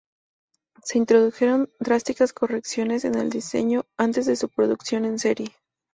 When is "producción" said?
4.49-5.05